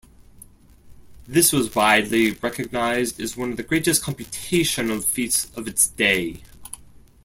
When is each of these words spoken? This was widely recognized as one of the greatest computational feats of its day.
This 1.27 1.53
was 1.53 1.75
widely 1.75 2.31
recognized 2.31 3.21
as 3.21 3.37
one 3.37 3.51
of 3.51 3.57
the 3.57 3.61
greatest 3.61 4.01
computational 4.01 5.03
feats 5.03 5.45
of 5.55 5.67
its 5.67 5.89
day. 5.89 6.41